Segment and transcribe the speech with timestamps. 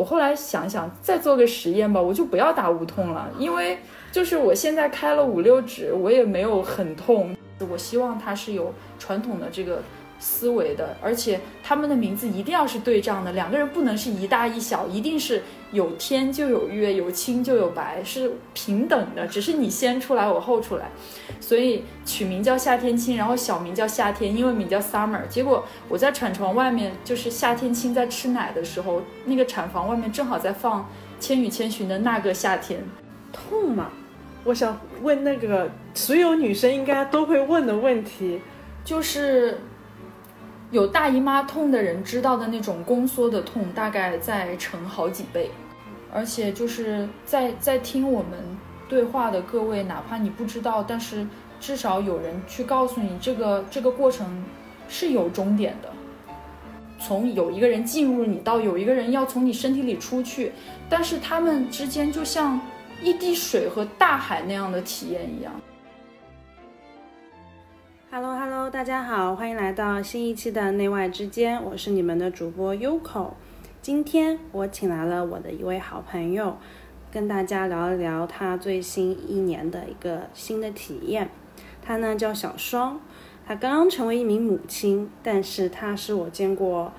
[0.00, 3.76] 我后来想想，再做个实验吧，我就不要打无痛了，因为
[4.10, 7.36] 就是我现在开了五六指，我也没有很痛。
[7.70, 9.82] 我希望它是有传统的这个。
[10.20, 15.42] 思维的，而且他们的名字一定要是对仗的，两个人不能是一大一小，一定是
[15.72, 20.90] 有天就有月，有青就有白，是平等的，只是你先出来，我后出来。
[21.40, 25.26] 所以取名叫夏天青，然后小名叫夏天，英文名叫 Summer。
[25.26, 30.82] 结果我在产床外面，就是夏天青在吃奶的时候，那个产房外面正好在放
[31.18, 32.84] 《千与千寻》的那个夏天，
[33.32, 33.90] 痛吗？
[34.44, 38.38] 我想问那个所有女生应该都会问的问题，
[38.84, 39.58] 就是。
[40.70, 45.50] 有大姨妈痛的人知道的那种宫缩的痛，大概再乘好几倍。
[46.12, 48.38] 而且就是在在听我们
[48.88, 51.26] 对话的各位，哪怕你不知道，但是
[51.60, 54.44] 至少有人去告诉你，这个这个过程
[54.88, 55.88] 是有终点的。
[56.98, 60.52] 从有一个人进入你，到有一个人要从你身体里出去，
[60.88, 62.60] 但是他们之间就像
[63.02, 65.52] 一滴水和大海那样的体验一样。
[68.12, 73.34] Hello，Hello，大家好，欢迎来到新一期的内外之间，我是你们的主播 Uko。
[73.80, 76.56] 今天我请来了我的一位好朋友，
[77.12, 81.30] 跟大家聊一聊他最新一年的一个新的体验。
[81.80, 83.00] 他呢叫小双，
[83.46, 86.92] 他刚刚成为一名母亲，但是他是我见过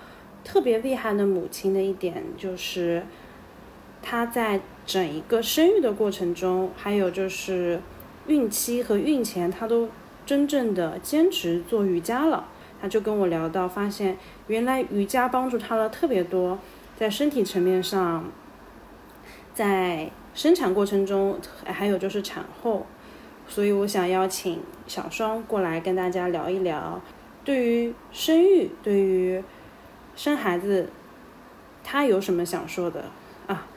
[0.45, 3.03] 特别厉害的母亲的一点，就是
[4.01, 7.81] 他在整一个生育的过程中，还有就是
[8.27, 9.89] 孕期和孕前，他都。
[10.25, 12.47] 真正的坚持做瑜伽了，
[12.81, 16.57] 他就跟我聊到，发现原来瑜伽帮助他了特别多，
[16.97, 18.25] 在身体层面上，
[19.53, 22.85] 在生产过程中，还有就是产后，
[23.47, 27.01] 所以我想邀请小双过来跟大家聊一聊，
[27.43, 29.43] 对于生育，对于
[30.15, 30.89] 生孩子，
[31.83, 33.05] 他有什么想说的
[33.47, 33.67] 啊？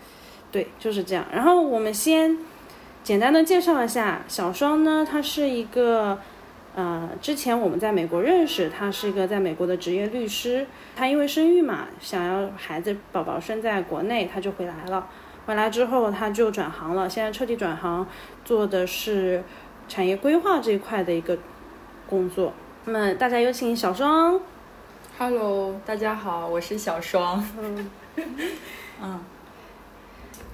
[0.52, 1.24] 对，就是这样。
[1.32, 2.38] 然后我们先
[3.02, 6.18] 简单的介绍一下小双呢，她是一个。
[6.74, 10.66] 呃，之前我们在美国认识，他是一个在美国的职业律师。
[10.96, 15.08] 他因为生育嘛，想要孩子宝宝生在国内，他就回来了。
[15.46, 18.04] 回来之后，他就转行了，现在彻底转行，
[18.44, 19.44] 做的是
[19.88, 21.38] 产业规划这一块的一个
[22.08, 22.52] 工作。
[22.86, 24.40] 那么，大家有请小双。
[25.16, 27.46] Hello，大家好，我是小双。
[27.56, 27.90] 嗯
[29.00, 29.20] 嗯，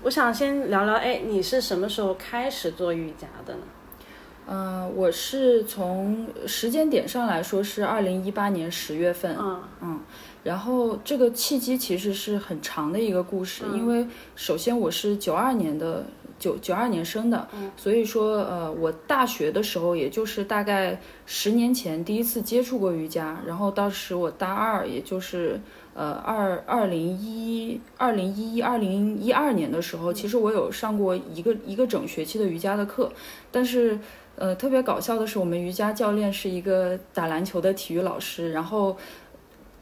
[0.03, 3.63] 我想先聊聊，哎，你是什么时候开始做瑜伽的呢？
[4.53, 10.01] 嗯，我是从时间点上来说是二零一八年十月份，嗯嗯，
[10.43, 16.05] 然后这个契机其实是很长的一个故事，因为首先我是九二年的
[16.37, 17.47] 九九二年生的，
[17.77, 25.61] 所以说呃我大学的时候也就是大概十年前第一次接触过瑜伽，然后当时我大二，也就是
[25.95, 33.13] 呃二二零一二零一一二零一二年的时候，其实我有上过一个一个整学期的瑜伽的课，
[33.53, 33.97] 但是。
[34.41, 38.51] 呃，特别搞笑的是，我们瑜伽教练是一个打篮球的体育老师。
[38.53, 38.97] 然后，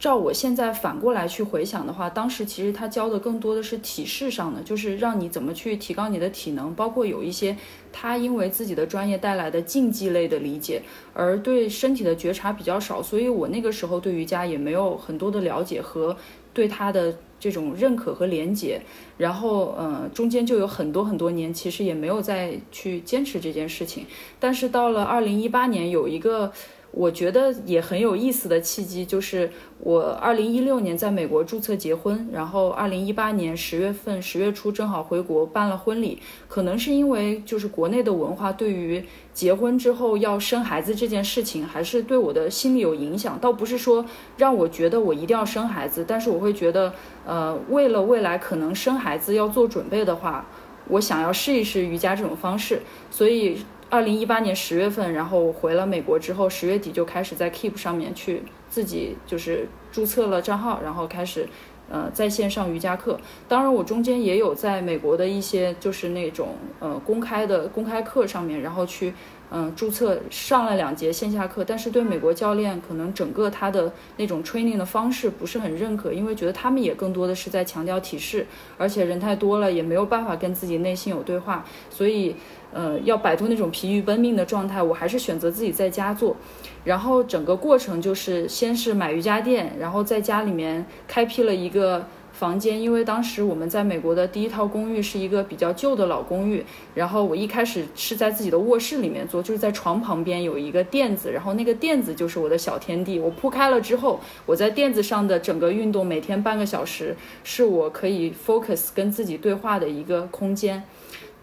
[0.01, 7.57] 照我现在反过来去回想的话，当时其实他教的更多的是体式上的，就是让你怎么去提高你的体能，包括有一些
[7.93, 10.83] 他因为自己的专业带来的竞技类的理解，
[11.15, 13.01] 而对身体的觉察比较少。
[13.01, 16.17] 所以我那个时候对瑜伽也没有很多的了解和
[16.59, 17.17] 对他的。
[17.41, 18.81] 这种认可和连接，
[19.17, 24.05] 然后呃，中间就有很多很多年，其实也没有再去坚持这件事情。
[24.41, 26.53] 但是到了二零一八年，有一个。
[26.91, 36.19] 我觉得也很有意思的契机，就是我二零一六年在美国注册结婚，然后二零一八年十月份十月初正好回国办了婚礼。
[36.49, 39.05] 可能是因为就是国内的文化对于
[39.35, 43.39] 结婚之后要生孩子这件事情，还是对我的心理有影响。
[43.39, 44.05] 倒不是说
[44.39, 46.93] 让我觉得我一定要生孩子，但是我会觉得，
[47.27, 50.47] 呃，为了未来可能生孩子要做准备的话，
[50.89, 53.59] 我想要试一试瑜伽这种方式，所以。
[53.91, 61.49] 二零一八年十月份，然后回了美国之后，十月底就开始在 Keep 上面去自己就是注册了账号，然后开始
[61.91, 63.19] 呃在线上瑜伽课。
[63.49, 69.15] 当然，我中间也有在美国的一些就是那种呃公开的公开课上面，然后去。
[69.51, 78.47] 嗯，注册上了两节线下课，但是对美国教练可能整个他的那种 training 的方式不是很认可，因为觉得他们也更多的是在强调体式，
[78.77, 82.37] 而且人太多了，也没有办法跟自己内心有对话，所以
[82.73, 86.37] 呃要摆脱那种疲于奔命的状态，我还是选择自己在家做。
[86.85, 92.07] 然后整个过程就是先是买瑜伽垫，然后在家里面开辟了一个。
[92.39, 96.65] 房间，因为当时我们在美国的第一套公寓是一个比较旧的老公寓，
[96.95, 103.19] 然后我一开始是在自己的卧室里面做，就是在床旁边有一个垫子，然后那个垫子就是我的小天地。
[103.19, 110.85] 我铺开了之后，我在垫子上的整个运动，每天半个小时，是我可以 focus 跟自己对话的一个空间。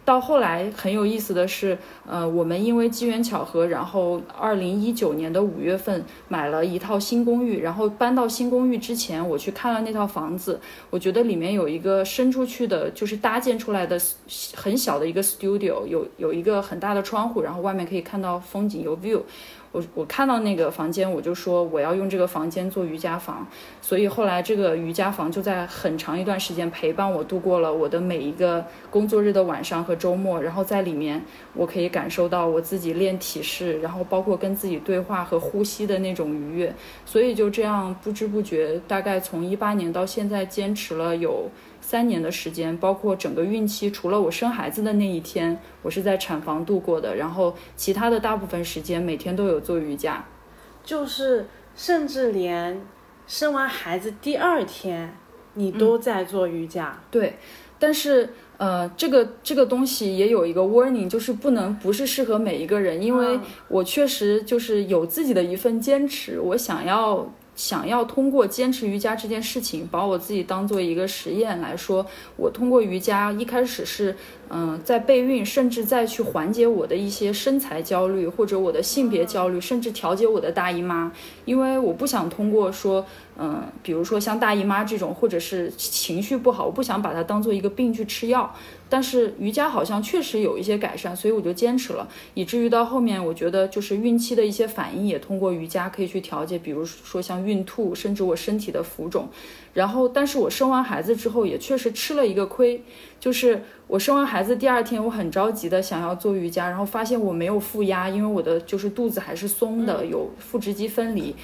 [0.05, 1.75] 到后来很有意思的是，
[2.07, 10.61] 呃，我们因为机缘巧合，然后二零一九年的五月份买了一套新公寓，然后搬到新公寓之前，我去看了那套房子，
[10.91, 13.99] 我觉得里面有一个伸出去的，就是搭建出来的
[14.53, 19.21] 很小的一个 studio，有有一个很大的窗户，然后外面可以看到风景，有 view。
[19.75, 23.45] 我我看到那个房间，我就说我要用这个房间做瑜伽房，
[23.81, 30.41] 所以后来这个瑜伽房就在很长一段时间陪伴我度过了我的每一个工作日的晚上和周末。
[30.41, 31.21] 然后在里面，
[31.53, 36.73] 我可以感受到我自己练体式，然后包括跟自己对话和呼吸的那种愉悦。
[37.05, 41.49] 所以就这样不知不觉，大概从一八年到现在，坚持了有。
[41.87, 47.15] 三年的时间，包括整个孕期，除了我生孩子的那一天，我是在产房度过的。
[47.15, 50.25] 然后其他的大部分时间，每天都有做瑜伽。
[50.83, 51.45] 就是，
[51.75, 52.81] 甚至连
[53.27, 55.15] 生完孩子第二天，
[55.53, 56.99] 你都在做瑜伽。
[57.11, 57.37] 对，
[57.77, 67.31] 但是呃，这个这个东西也有一个 warning，就是不能不是适合每一个人，因为我确实就是有自己的一份坚持，我想要。
[67.55, 72.05] 想要通过坚持瑜伽这件事情，把我自己当做一个实验来说，
[72.35, 74.15] 我通过瑜伽一开始是。
[74.49, 81.11] 嗯，在备孕，甚至再去缓解我的一些身材焦虑，或者我的性别焦虑，甚至调节我的大姨妈，
[81.45, 83.05] 因为我不想通过说，
[83.37, 88.53] 嗯，比如说像大姨妈这种，或者是情绪不好，我不想把它当做一个病去吃药。
[88.87, 99.27] 但是瑜伽好像确实有一些改善，所以我就坚持了，以至于到后面，我觉得就是孕期的一些反应也通过瑜伽可以去调节，比如说像孕吐，甚至我身体的浮肿。
[99.75, 102.81] 然后，但是我生完孩子之后也确实吃了一个亏，
[103.19, 111.35] 就是我生完孩子第二天，我很着急的想要做瑜伽，然后发现我没有负压，因为我的就是肚子还是松的，有腹直肌分离。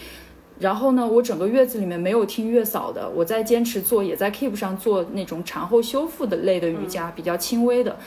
[0.59, 7.97] 然后呢，我整个月子里面没有听月嫂的，我在坚持做，也在 Keep 上做那种产后修复的类的瑜伽，比较轻微的。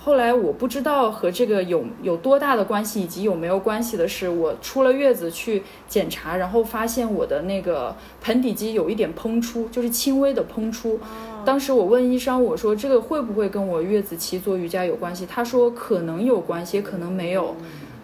[0.00, 10.98] 后来我不知道和这个有有多大的关系，以及有没有关系的是，我出了月子去检查，然后发现我的那个盆底肌有一点膨出，就是轻微的膨出。
[11.44, 15.26] 当时我问医生，我说这个会不会跟我月子期做瑜伽有关系？
[15.26, 17.54] 他说可能有关系，也可能没有。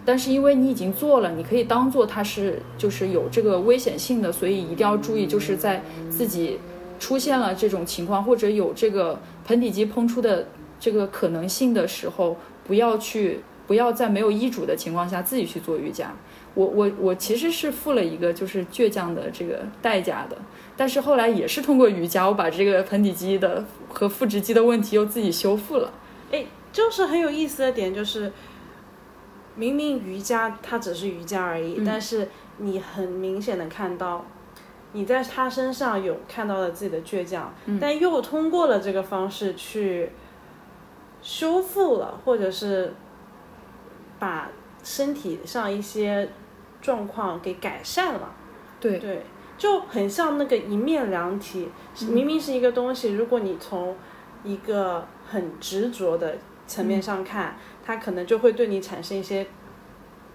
[0.03, 6.59] 但是因为你已经做了，你可以当做它是就是有这个危险性的，所以一定要注意，就是在自己
[6.99, 10.45] 出现了这种情况或者有这个盆底肌膨出的。
[10.79, 12.37] 这个可能性的时候，
[12.67, 16.13] 不要去，不要在没有医嘱的情况下自己去做瑜伽。
[16.53, 20.37] 我我我其实是付了一个就是倔强的这个代价的，
[20.77, 25.91] 但是后来也是通过瑜伽，我把这个盆底肌的和腹直肌的问题又自己修复了。
[26.31, 28.31] 哎，就是很有意思的点，就是
[29.55, 32.29] 明明瑜伽它只是瑜伽而已，但是
[32.59, 34.25] 你很明显的看到
[34.93, 40.11] 你在他身上有看到了自己的倔强，但又通过了这个方式去。
[41.25, 42.93] 修复了，或者是
[44.19, 44.47] 把
[44.83, 46.29] 身体上一些
[46.79, 48.31] 状况给改善了，
[48.79, 49.23] 对对，
[49.57, 51.67] 就很像那个一面凉体，
[52.11, 53.97] 明明是一个东西，如果你从
[54.43, 56.37] 一个很执着的
[56.67, 59.47] 层面上看，它可能就会对你产生一些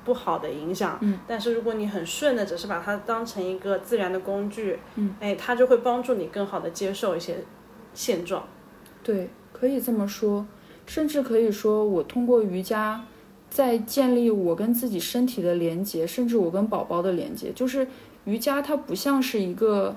[0.04, 0.98] 不好的影响。
[1.02, 7.36] 嗯，但是如果你很顺的，只是把它当成一个自然的工具，嗯，哎，它就会帮助你更好的接受一些
[7.94, 8.42] 现状。
[9.04, 10.44] 对，可以这么说。
[10.90, 13.04] 甚至可以说，我通过瑜伽，
[13.48, 17.52] 在建立我跟自己身体的连接，甚至我跟宝宝的连接。
[17.54, 17.86] 就是
[18.24, 19.94] 瑜伽，它不像是一个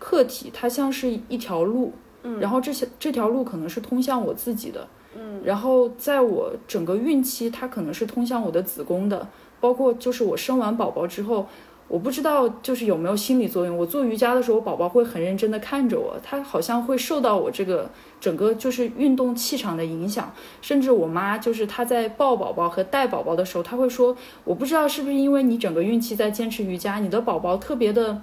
[0.00, 1.92] 客体，它像是一条路。
[2.24, 2.40] 嗯。
[2.40, 4.88] 然后这些这条路可能是通向我自己的。
[5.16, 5.40] 嗯。
[5.44, 9.28] 然后在我整个孕期，它可能是通向我的子宫的。
[9.60, 11.46] 包括就是我生完宝宝之后。
[11.86, 13.76] 我不知道就是有没有心理作用。
[13.76, 20.32] 我做瑜伽的时候，宝宝会很认真的看着我，他好像会受到我这个整个就是运动气场的影响。
[20.62, 28.22] 甚至我妈就是她在抱宝宝和带宝宝的时候，她会说：“我不知道是不是因为你整个孕期在坚持瑜伽，你的宝宝特别的，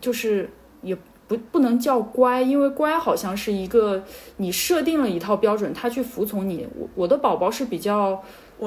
[0.00, 0.50] 就是
[0.82, 0.96] 也
[1.28, 4.02] 不不能叫乖，因为乖好像是一个
[4.38, 6.66] 你设定了一套标准，他去服从你。
[6.76, 8.22] 我我的宝宝是比较。”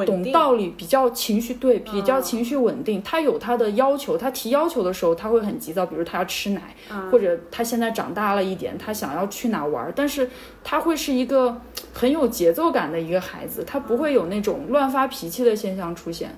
[0.05, 3.01] 懂道理，比较情绪对，比较情绪稳定。
[3.03, 6.75] 他有他的要求，他提要求的时候，他会很急躁，比如他要吃奶，
[7.12, 9.91] 或者他现在长大了一点，他想要去哪玩。
[9.95, 10.29] 但是
[10.63, 11.62] 他会是一个
[11.93, 16.35] 很有节奏感的一个孩子，他不会有那种乱发脾气的现象出现。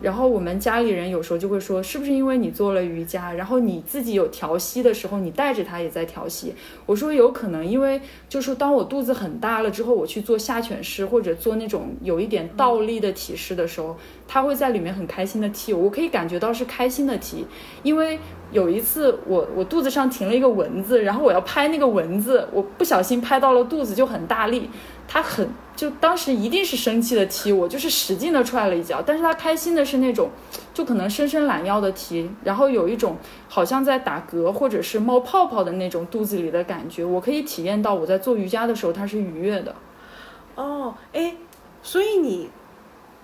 [0.00, 6.54] 然后我们家里人有时候就会说，是不是因为你做了瑜伽，然后你自己有调息的时候，你带着他也在调息？
[6.86, 17.44] 我说有可能，因为就是当我肚子很大了之后，我去做下犬式或者做那种有一点倒立的体式的时候，他会在里面很开心的踢我，可以感觉到是开心的踢。
[17.82, 18.18] 因为
[18.52, 24.68] 有一次我我肚子上停了一个蚊子，然后我要拍那个蚊子，我不小心拍到了肚子，就很大力。
[25.12, 29.02] 他很就当时一定是生气的踢我，就是使劲的踹了一脚。
[29.04, 30.30] 但是他开心的是那种，
[30.72, 33.16] 就可能伸伸懒腰的踢，然后有一种
[33.48, 37.04] 好像在打嗝或者是冒泡泡的那种肚子里的感觉。
[37.04, 39.74] 我可以体验到我在做瑜伽的时候，他是愉悦的。
[40.54, 41.34] 哦，哎，
[41.82, 42.48] 所以你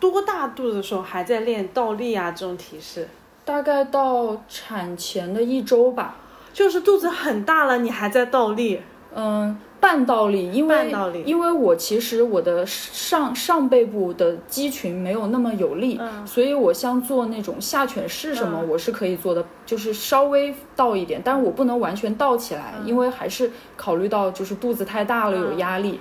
[0.00, 2.32] 多大肚子的时候还在练倒立啊？
[2.32, 3.08] 这种体式？
[3.44, 6.16] 大概到产前的一周吧。
[6.52, 8.80] 就是肚子很大了，你还在倒立？
[9.14, 9.56] 嗯。
[9.78, 10.90] 半倒立，因为
[11.24, 26.00] 因为我其实我的上上背部的肌群没有那么有力，所以我像做那种下犬式什么，我是可以做的，就是稍微倒一点，但是我不能完全倒起来，因为还是考虑到就是肚子太大了有压力，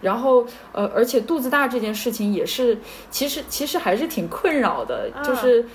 [0.00, 2.78] 然后呃，而且肚子大这件事情也是，
[3.10, 5.66] 其实其实还是挺困扰的，就是。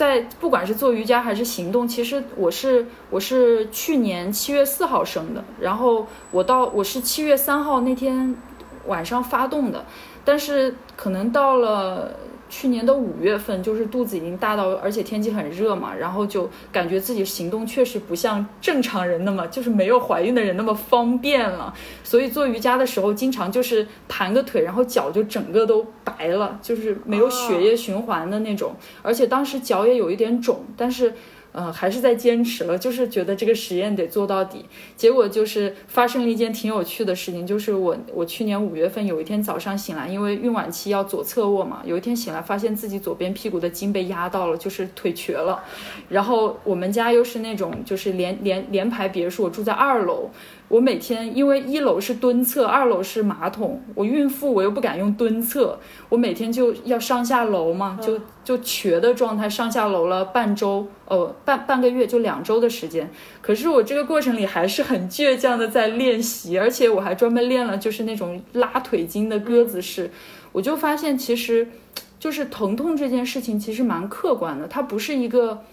[0.00, 8.34] 在不管是做瑜伽还是行动，其实我是我是去年七月四号生的，然后我到我是七月三号那天
[8.86, 9.84] 晚上发动的，
[10.24, 12.16] 但是可能到了。
[12.50, 21.72] 去年的五月份，就是肚子已经大到，而且天气很热嘛，然后就感觉自己行动确实不像正常人那么，就是没有怀孕的人那么方便了。
[22.04, 28.74] 所以做瑜伽的时候，经常就是盘个腿，然后脚就整个都白了，就是没有血液循环的那种。
[29.00, 31.14] 而且当时脚也有一点肿，但是。
[31.52, 34.64] 呃，还是在坚持了，就是觉得这个实验得做到底。
[34.96, 45.64] 结果就是发生了一件挺有趣的事情，就是我我去年五月份有一天早上醒来，因为孕晚期要左侧卧嘛，有一天醒来发现自己左边屁股的筋被压到了，就是腿瘸了。
[46.08, 50.30] 然后我们家又是那种就是连连连排别墅，我住在二楼。
[50.70, 55.76] 我每天因为一楼是蹲厕，二楼是马桶，我孕妇我又不敢用蹲厕，
[56.08, 63.10] 我每天就要上下楼嘛，就就瘸的状态上下楼了半周，哦半半个月就两周的时间。
[63.42, 70.08] 可是我这个过程里还是很倔强的在练习，而且我还专门练了就是那种拉腿筋的鸽子式。
[70.52, 71.66] 我就发现其实，
[72.20, 75.64] 就是疼痛这件事情其实蛮客观的，它不是一个。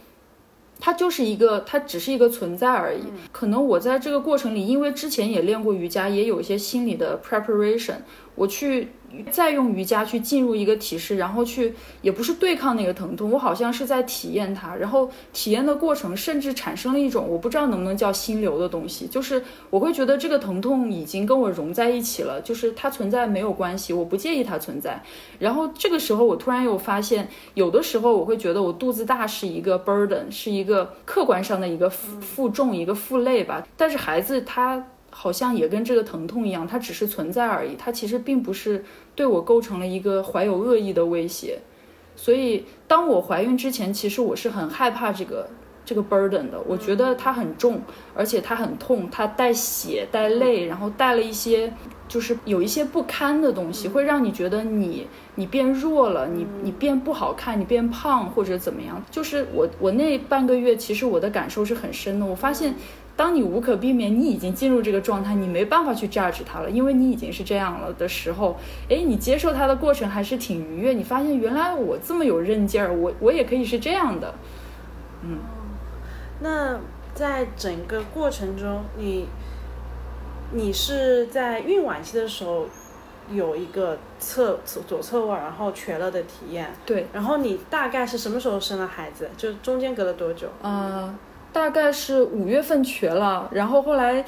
[0.80, 3.04] 它就是一个，它只是一个存在而已。
[3.32, 7.96] 可能我在这个过程里，因为之前也练过瑜伽，也有一些心理的 preparation，
[8.36, 8.90] 我去。
[9.32, 25.02] 再用瑜伽去进入一个体式，然后去也不是对抗那个疼痛，我好像是在体验它，然后体验的过程甚至产生了一种我不知道能不能叫心流的东西，就是我会觉得这个疼痛已经跟我融在一起了，就是它存在没有关系，我不介意它存在。
[25.40, 33.66] 然后这个时候我突然又发现，有的时候我会觉得我肚子大是一个 burden，是一个客观上的一个负负重，一个负累吧。
[33.78, 34.86] 但是孩子他。
[35.20, 41.58] 好像也跟这个疼痛一样，它只是存在而已，它其实并不是对我构成了一个怀有恶意的威胁。
[42.16, 45.50] 所以，当我怀孕之前，其实我是很害怕这个
[45.84, 46.62] 这个 burden 的。
[46.68, 47.82] 我觉得它很重，
[48.14, 51.74] 而且它很痛，它带血带泪，然后带了一些
[52.08, 59.04] 就是有一些不堪的东西，会让你觉得你你变弱了，你你变不好看，你变胖或者怎么样。
[59.10, 62.26] 就是我我那半个月，其实我的感受是很深的。
[62.28, 62.76] 我发现。
[63.18, 68.56] 当你无可避免，你已经进入这个状态，你没办法去 judge 它了，因为你已经是这样了的时候，
[68.88, 70.94] 哎，你接受它的过程还是挺愉悦。
[70.94, 74.36] 你发现原来我这么有韧劲儿，我我也可以是这样的。
[75.24, 75.40] 嗯，
[76.42, 76.80] 那
[77.16, 79.28] 在整个过程中，你
[80.52, 82.68] 你是在孕晚期的时候
[83.32, 87.08] 有一个侧左侧卧然后瘸了的体验，对。
[87.12, 89.28] 然后你大概是什么时候生了孩子？
[89.36, 90.48] 就中间隔了多久？
[90.62, 91.18] 嗯。
[91.52, 94.24] 大概是五月份瘸了，然后后来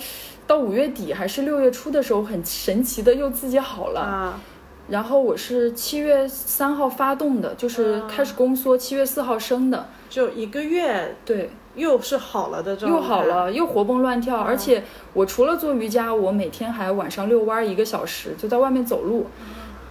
[0.48, 4.00] 到五月底还是六月初的时候，很神奇的又自己好了。
[4.02, 4.42] 啊，
[4.88, 14.38] 然后我是七月三号发动的，就是开始宫缩，七月四号生的，就一个月，对，又是好了的状态，又好了，又活蹦乱跳。
[14.38, 14.84] 而且
[15.14, 19.28] 我除了做瑜伽，我每天还晚上遛弯一个小时，就在外面走路。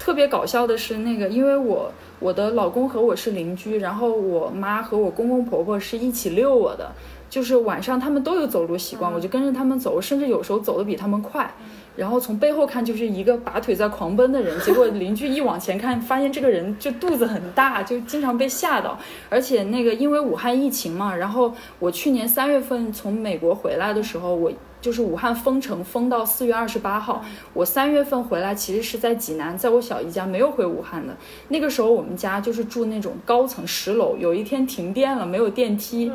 [0.00, 6.90] 特别搞笑的是，那个因为我我的老公和我是邻居，然后我妈和我公公婆婆是一起遛我的。
[7.28, 11.52] 就是晚上他们都有走路习惯，我就跟着他们走，甚至有时候走的比他们快。
[11.97, 18.97] 然后从背后看就是一个拔腿在狂奔的人，结果邻居一往前看，发现这个人就肚子很大，就经常被吓到。
[19.28, 31.16] 而且那个因为武汉疫情嘛，然后我去年三月份从美国回来的时候，我就是武汉封城封到四月二十八号，我三月份回来，其实是在济南，在我小姨家，没有回武汉的。
[31.49, 36.12] 那个时候我们家就是住那种高层十楼，有一天停电了，没有电梯，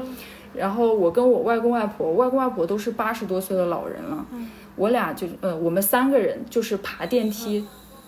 [0.56, 4.26] 然后我跟我外公外婆，外公外婆都是八十多岁的老人了，
[4.76, 7.66] 我俩就呃，我们三个人就是爬电梯。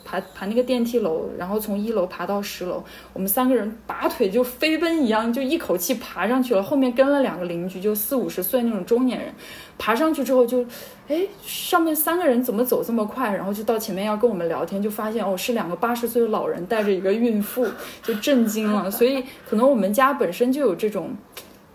[0.07, 6.61] 爬爬那个电梯楼，然后从一楼爬到十楼，我们三个人拔腿就飞奔一样，就一口气爬上去了。
[6.61, 9.33] 后面跟了两个邻居，就四五十岁那种中年人。
[9.79, 10.63] 爬上去之后就，
[11.07, 13.33] 哎，上面三个人怎么走这么快？
[13.35, 17.65] 然后就到前面要跟我们聊天，就发现哦，是两个八十岁的老人带着一个孕妇，
[18.03, 18.91] 就震惊了。
[18.91, 21.15] 所以可能我们家本身就有这种，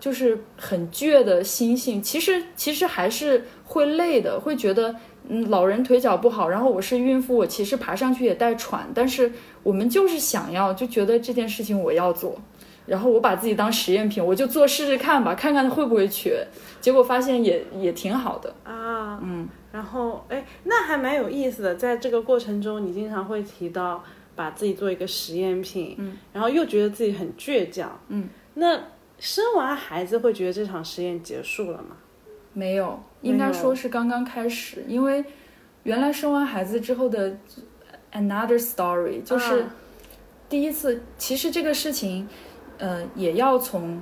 [0.01, 2.03] 就是很倔的心性。
[2.03, 4.93] 其实其实还是会累的，会觉得。
[5.29, 9.31] 嗯，老人腿脚不好，然后我是孕妇，我其实爬上去也带喘，但是
[9.61, 12.35] 我们就是想要，就觉得这件事情我要做，
[12.87, 16.47] 然后我把自己当实验品，我就做试试看吧，看看会不会瘸，
[16.81, 24.03] 结果发现也 也挺好的啊，嗯，然后哎，那还蛮有意思的，在这个过程中，你经常会提到
[24.35, 28.75] 把自己做一个实验品，嗯，然后又觉得自己很倔强，嗯，那
[29.21, 31.95] 生完孩子会觉得这场实验结束了吗？
[32.53, 35.23] 没有，应该说是刚刚开始，因为
[35.83, 37.37] 原来生完孩子之后的
[38.11, 39.67] another story 就是
[40.49, 41.03] 第一次。
[41.19, 42.27] 其实这个事情，
[42.79, 44.01] 呃，也要从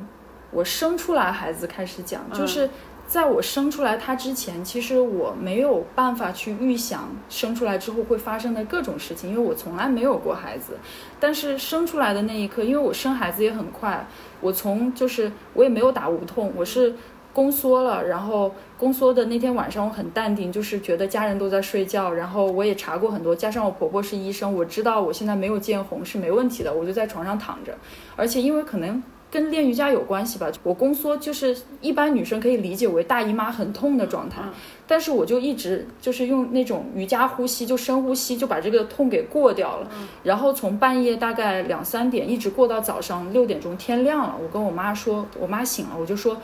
[0.51, 2.31] 我生出来孩子开始讲。
[2.31, 2.69] 就是
[3.09, 10.77] 在我生出来他之前，其实我没有办法去预想生出来之后会发生的各种事情，因为我从来没有过孩子。
[11.19, 14.07] 但是生出来的那一刻，因为我生孩子也很快，
[14.39, 16.93] 我从就是我也没有打无痛，我是。
[17.31, 27.77] 宫缩了，然后宫缩的那天晚上我很淡定，就是觉得家人都在睡觉，然后我也查过很多，加上我婆婆是医生，我知道我现在没有见红是没问题的，我就在床上躺着，
[28.15, 29.01] 而且因为可能
[29.31, 34.41] 跟练瑜伽有关系吧，我宫缩就是一般女生可以理解为大姨妈很痛的状态，
[34.87, 39.87] 但是我就一直就是用那种瑜伽呼吸，就深呼吸就把这个痛给过掉了，
[40.23, 46.37] 然后从半夜大概两三点一直过到早上六点钟天亮了，我跟我妈说，我妈醒了，我就说。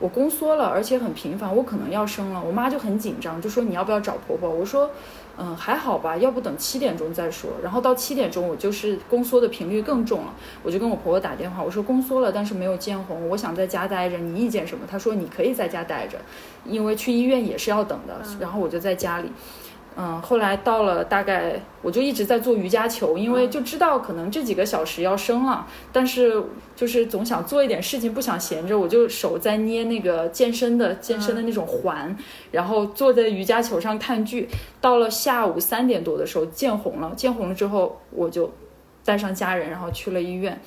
[0.00, 2.42] 我宫缩了，而且很频繁，我可能要生了。
[2.44, 4.50] 我妈就很紧张，就说你要不要找婆婆？
[4.50, 4.90] 我说，
[5.38, 7.50] 嗯，还好吧，要不等七点钟再说。
[7.62, 14.86] 然后到七点钟，我就是宫缩的频率更重了，我就跟我婆婆打电话，我说宫缩了，但是没有见红，我想在家待着，你意见什么？
[14.86, 16.18] 她说你可以在家待着，
[16.66, 18.20] 因为去医院也是要等的。
[18.38, 19.28] 然后我就在家里。
[19.28, 19.32] 嗯，
[20.22, 26.42] 后来到了大概，我就一直在做瑜伽球，因为就知道可能这几个小时要生了，但是
[26.74, 32.16] 就是总想做一点事情，不想闲着，我就手在捏那个健身的健身的那种环，
[32.50, 34.48] 然后坐在瑜伽球上看剧。
[34.80, 38.50] 到了下午三点多的时候见红了，见红了之后我就
[39.04, 40.60] 带上家人，然后去了医院。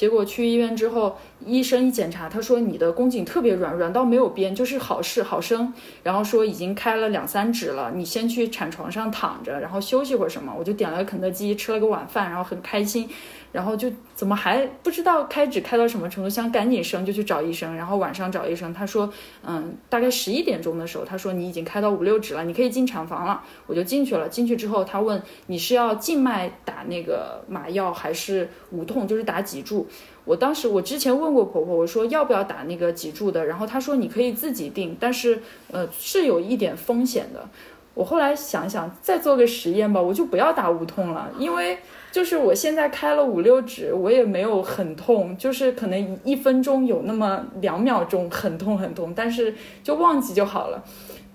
[0.00, 5.74] 结果去医院之后，医生一检查，他说你的宫颈特别软，软到没有边，就是好事好生。
[6.02, 10.54] 然后说已经开了两三指了，你先去产床上躺着，然后休息会儿什么。
[10.58, 13.10] 我就点了肯德基，吃了个晚饭，然后很开心。
[13.52, 17.74] 然后就怎么还不知道开指开到什么程度，想赶紧生就去找医生。
[17.74, 19.12] 然后晚上找医生，他说，
[19.44, 23.42] 嗯，大概十一点钟的时候，他说你已经开到五六指了，你可以进产房了。
[23.66, 24.28] 我就进去了。
[24.28, 29.86] 进去之后，他问你是要静脉打那个麻药还是无痛，就是打脊柱。
[30.24, 37.48] 我当时我之前问过婆婆，我说要不要打那个脊柱的，然后她说你可以自己定，但是呃是有一点风险的。
[37.94, 41.78] 我后来想想再做个实验吧，我就不要打无痛了，因为。
[42.12, 50.82] 就是我现在开了五六指，我也没有很痛，就是可能一分钟有那么两秒钟很痛很痛，但是就忘记就好了。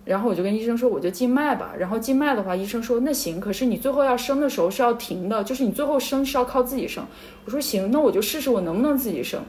[0.03, 1.73] 然后我就跟医生说，我就静脉吧。
[1.79, 7.03] 然后静脉的话，医生说那行，可是你最后要生的时候是要停的，就是你最后生是要靠自己生。
[7.45, 9.41] 我说行，那我就试试我能不能自己生。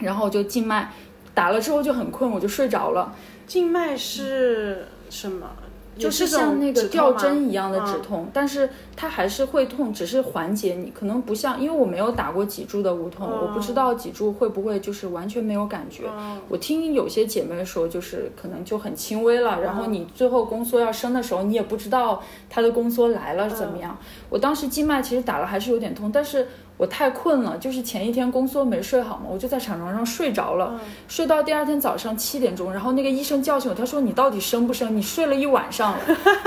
[0.00, 0.90] 然后我就静脉，
[1.34, 3.14] 打了之后就很困，我就睡着了。
[3.46, 5.48] 静脉是什么？
[5.98, 16.04] 就是像那个吊针一样的止痛，但是它还是会痛，只是缓解你，可能不像，因为我没有打过脊柱的无痛，我不知道脊柱会不会就是完全没有感觉。
[16.48, 23.96] 我听有些姐妹说，就是可能就很轻微了，然后你最后宫缩要生的时候，你也不知道它的宫缩来了怎么样。
[24.28, 26.46] 我当时静脉其实打了还是有点痛，但是。
[26.76, 34.94] 我太困了，就是前一天宫缩没睡好嘛，我就在产床上睡着了，睡到第二天早上七点钟，然后那个医生叫醒我，他说你到底生不生？
[34.94, 35.98] 你睡了一晚上了，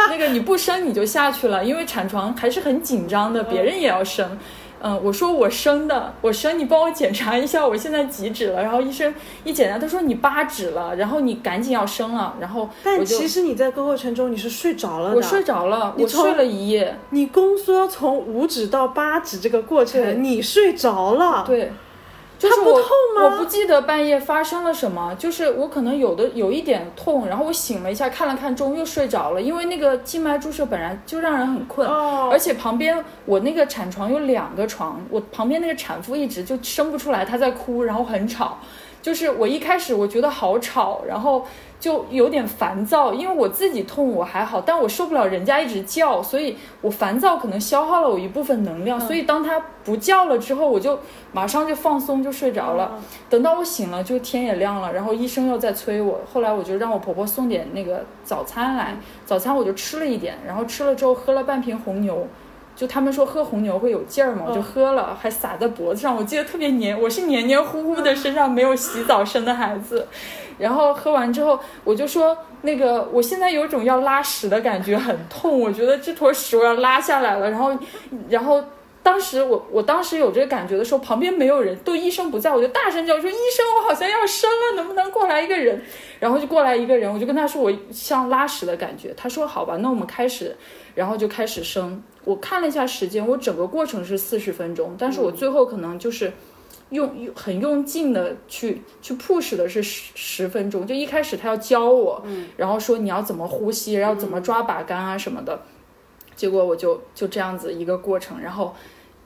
[0.09, 4.29] 那个你不生你就下去了，因为产床还是很紧张的，别人也要生。
[4.31, 4.37] 嗯，
[5.03, 8.61] 我说我生的，我生，你帮我检查一下，我现在几指了？
[8.61, 9.13] 然后医生
[9.43, 12.33] 一检查，他说你八指了，然后你赶紧要生了。
[12.39, 15.15] 然后，但其实你在过程中你是睡着了的。
[15.17, 16.97] 我睡着了，我睡了一夜。
[17.09, 21.43] 你宫缩从五指到八指这个过程，你睡着了。
[21.45, 21.73] 对，
[22.37, 22.87] 就是我痛吗？
[23.49, 31.89] 记得半夜发生了什么，就是我可能有的有一点痛，然后我醒了一下，看了看钟又睡着了，因为那个静脉注射本来就让人很困，
[32.29, 38.59] 而且旁边我那个产床有两个床，我旁边那个产妇一直就生不出来，她在哭，然后很吵，
[39.01, 41.45] 就是我一开始我觉得好吵，然后。
[41.79, 50.99] 就有点烦躁，因为我自己痛我还好，但我受不了人家一直叫，所以我烦躁可能消耗了我一部分能量，所以当他不叫了之后，我就
[51.31, 52.99] 马上就放松就睡着了。
[53.29, 62.27] 等到我醒了，就天也亮了，然后医生又在催我，后来我就让我婆婆送点那个早餐来，早餐我就吃了一点，然后吃了之后喝了半瓶红牛。
[62.79, 66.97] 就他们说喝红牛会有劲儿嘛，我就喝了，还洒在脖子上，我记得特别黏。
[66.97, 70.07] 我是黏黏糊糊的，身上没有洗澡生的孩子。
[70.57, 75.59] 然后喝完之后，我就说那个，我现在有种要拉屎的感觉，很痛。
[75.59, 77.51] 我觉得这坨屎我要拉下来了。
[77.51, 77.77] 然后，
[78.29, 78.63] 然后
[79.03, 85.81] 当时我我当时有这个感觉的时候，旁边没有人，都医生不在，我就大声叫说：“医生，我好像要生了，能不能过来一个人？”
[86.17, 89.13] 然后就过来一个人，我就跟他说我像拉屎的感觉。
[89.17, 90.55] 他说：“好吧，那我们开始。”
[90.95, 92.01] 然后就开始生。
[92.25, 96.31] 我看了一下时间，我整个过程是四十分钟，但是我最后可能就是
[96.89, 100.85] 用用很用劲的去去 push 的是十十分钟。
[100.85, 102.23] 就一开始他要教我，
[102.57, 105.61] 然后说你要怎么呼吸，然后怎么抓把杆啊什么的，
[106.35, 108.75] 结果我就就这样子一个过程，然后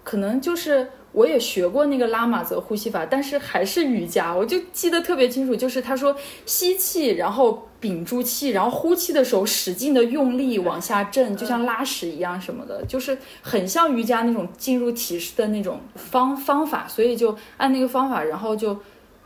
[0.04, 0.90] 可能就是。
[1.14, 18.80] 我也学过那个拉玛泽呼吸法，但是还是瑜伽，我就记得特别清楚，就是他说吸气，然后屏住气，然后呼气的时候使劲的用力往下震，就像拉屎一样什么的，就是很像瑜伽那种进入体式的那种方方法，所以就按那个方法，然后就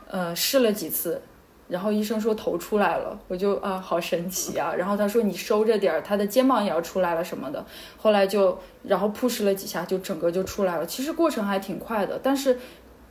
[0.08, 1.22] 呃试了几次。
[1.68, 4.72] 然后医生说头出来了，我就啊好神奇啊！
[4.74, 7.62] 然后他说你收着点儿，他的肩膀也要出来了什么的。
[7.98, 10.86] 后来就然后 push 了几下，就整个就出来了。
[10.86, 12.58] 其实过程还挺快的，但是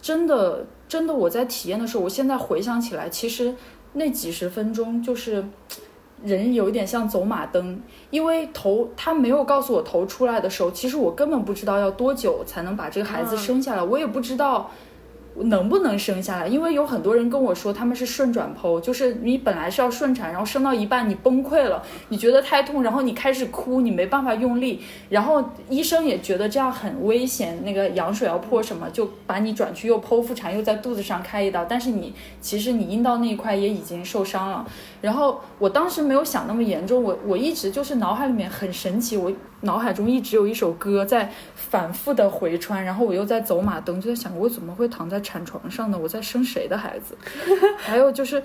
[0.02, 3.54] 真的真的我在体验的时候，我现在回想起来，其实
[3.93, 5.46] 那几十分钟就是
[6.24, 14.72] 人有一点像走马灯，因为头他没有告诉我头出来的时候，其实我根本不知道要多久才能把这个孩子生下来，我也不知道。
[15.43, 16.47] 能不能生下来？
[16.47, 34.65] 因为有很多人跟我说他们是顺转剖，就是你本来是要顺产，然后生到一半你崩溃了，你觉得太痛，然后你开始哭，你没办法用力，然后医生也觉得这样很危险，那个羊水要破什么，就把你转去又剖腹产，又在肚子上开一刀，但是你其实你阴道那一块也已经受伤了。
[35.02, 39.32] 然后我当时没有想那么严重，我我一直就是脑海里面很神奇，我
[39.62, 45.98] 脑海中一直有一首歌在反复的回穿，然后我又在走马灯，就在想我怎么会躺在产床上呢？
[46.02, 47.18] 我在生谁的孩子？
[47.78, 48.42] 还有就是，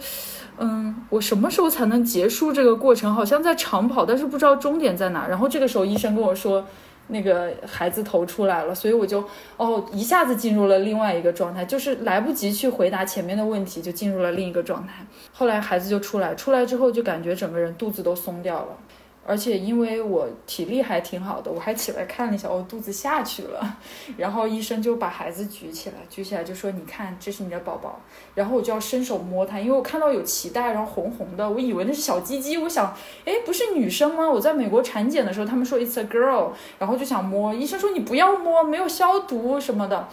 [0.58, 3.14] 嗯，我什么时候才能结束这个过程？
[3.14, 5.26] 好像在长跑，但是不知道终点在哪。
[5.26, 6.64] 然后这个时候医生跟我说。
[7.12, 9.22] 那个孩子头出来了，所以我就
[9.56, 15.04] 哦一下子进入了另外一个状态，就是来不及去回答前面的问题，就进入了另一个状态。
[15.32, 18.76] 后来孩子就出来，出来之后就感觉整个人肚子都松掉了。
[19.24, 23.76] 而且因为我体力还挺好的，我还起来看了一下，我肚子下去了。
[24.18, 28.00] 然后医生就把孩子举起来，举起来就说：“你看，这是你的宝宝。”
[28.34, 32.58] 然后我就要伸手摸他，因为我看到有脐带，然后红红的，我以为那是小鸡鸡。
[32.58, 32.92] 我想，
[33.24, 34.28] 哎，不是女生吗？
[34.28, 37.54] 我在美国产检的时候，他们说 it's a girl，然后就想摸。
[37.54, 40.08] 医生说你不要摸，没有消毒什么的。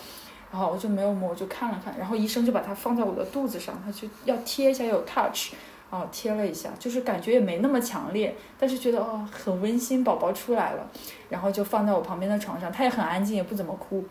[0.52, 1.96] 然后我就没有摸，我就看了看。
[1.98, 5.54] 然后医生就把它放在我的肚子上，他就要贴一下，有 touch。
[5.90, 10.88] 哦，贴了一下，就是感觉也没那么强烈，但是觉得哦很温馨，宝宝出来了，
[11.30, 14.06] 然后就放在我旁边的床上，他也很安静，也不怎么哭。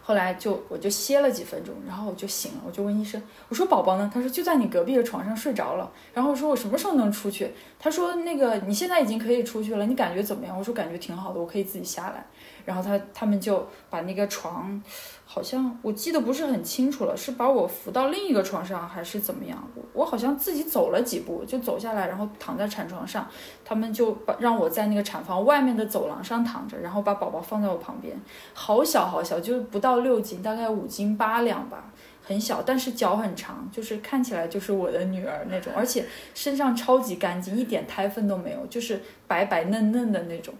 [0.00, 4.10] 后来就我就歇了几分钟，然后我就醒了，我就问医生，我说宝宝呢？
[4.12, 5.90] 他说就在你隔壁的床上睡着了。
[6.14, 7.50] 然后我说我什么时候能出去？
[7.78, 10.58] 他说那个你现在已经可以出去了，你感觉怎么样？
[10.58, 12.26] 我说感觉挺好的，我可以自己下来。
[12.64, 14.82] 然后他他们就把那个床。
[15.30, 19.62] 好像我记得不是很清楚了，是把我扶到另一个床上还是怎么样？
[19.92, 23.28] 我好像自己走了几步就走下来，然后躺在产床上，
[23.62, 28.18] 他们就把让我在那个产房外面的走廊上躺着，然后把宝宝放在我旁边，
[28.54, 31.92] 好小好小，就不到六斤，大概五斤八两吧，
[32.28, 40.54] 很小，但是脚很长，就是看起来就是我的女儿那种，而且身上超级干净，一点胎粪都没有，就是白白嫩嫩的那种。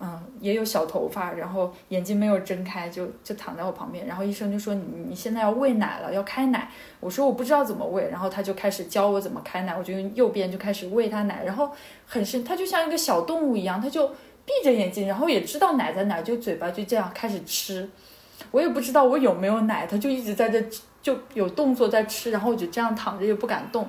[0.00, 4.06] 嗯，也有小头发，然后眼睛没有睁开，就就躺在我旁边。
[4.06, 11.44] 然后医生就说：“你你现在要喂奶了，要开奶。”我说：“我不知道怎么喂。”然后他就开始教我怎么开奶，我就用右边就开始喂他奶。
[11.44, 11.70] 然后
[12.06, 14.08] 很深，他就像一个小动物一样，他就
[14.44, 17.88] 闭着眼睛，然后也知道奶在哪，就嘴巴就这样开始吃。
[18.50, 20.60] 我也不知道我有没有奶，他就一直在这
[21.04, 23.86] 就有动作在吃，然后我就这样躺着也不敢动。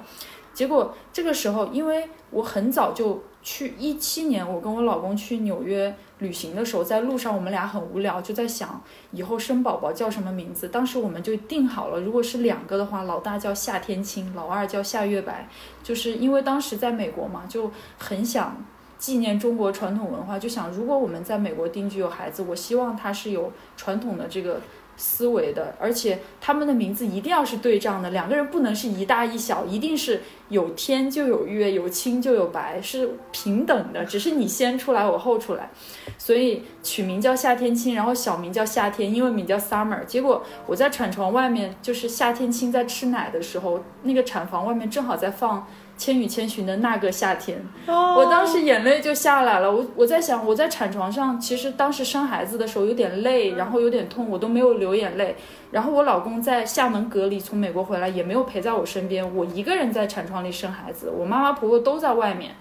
[0.54, 10.68] 结果这个时候，因为我很早就去一七年，我跟我老公去纽约旅行的时候，在路上我们俩很无聊，就在想以后生宝宝叫什么名字。
[10.68, 15.48] 当时我们就定好了，如果是两个的话，老大叫夏天青，老二叫夏月白。
[15.82, 18.58] 就是因为当时在美国嘛，就很想
[18.98, 24.60] 纪念中国传统文化，就想如果我们在美国定居有孩子，我希望他是有传统的这个。
[24.98, 35.70] 思维的，而且他们的名字一定要是对仗的，两个人不能是一大一小，一定是有天就有月，有青就有白，是平等的，只是你先出来，我后出来。
[36.18, 40.06] 所以取名叫夏天青，然后小名叫夏天，英文名叫 Summer。
[40.06, 45.60] 结果我在产床外面，就是夏天青在吃奶的时候，那个产房外面正好在放。
[45.98, 49.72] 《千与千寻》的那个夏天，我当时眼泪就下来了。
[49.72, 55.36] 我我在想，我在产床上，其实当时生孩子的时候有点累，然后有点痛，我都没有流眼泪。
[55.72, 62.52] 然后我老公在厦门隔离，从美国回来也没有陪在我身边，我一个人在产床里生孩子，我妈妈婆婆都在外面。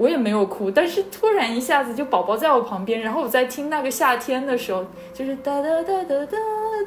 [0.00, 4.82] 我也没有哭，但是突然一下子就宝宝在我旁边，然后我在听那个夏天的时候，
[5.12, 6.38] 就是哒哒哒哒哒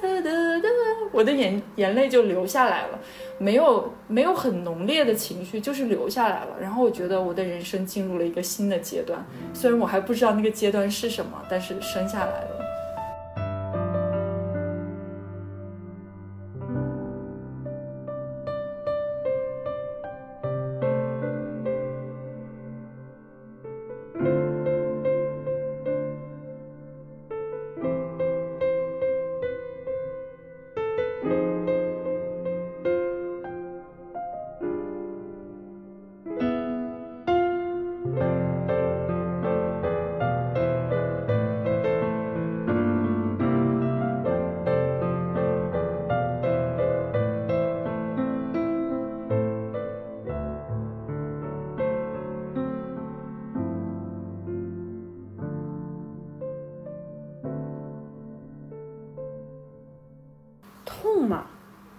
[0.02, 0.69] 哒哒哒，
[1.12, 2.99] 我的眼眼泪就流下来了，
[3.38, 6.58] 没有没有很浓烈的情绪，就是流下来了。
[6.60, 9.23] 然后我觉得我的人生进入了一个新的阶段，
[9.54, 12.62] 虽然我还不知道那个阶段是什么，但是生下来了。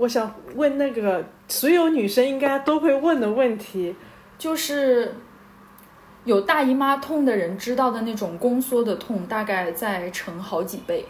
[0.05, 3.97] 我想问那个所有女生应该都会问的问题，
[4.37, 5.15] 就是
[6.25, 11.07] 有大姨妈痛的人知道的那种宫缩的痛，大概再乘好几倍，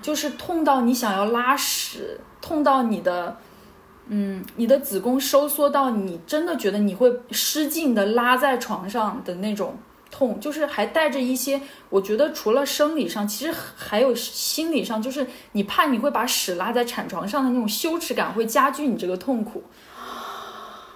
[0.00, 3.36] 就是痛到你想要拉屎，痛到你的，
[4.08, 9.76] 嗯，你的子宫收缩到你真的觉得你会失禁的拉在床上的那种。
[10.16, 19.64] 痛就是还带着一些，我觉得除了生理上，其实还有心理上，就是你怕你会把屎拉在产床上的那种羞耻感会加剧你这个痛苦。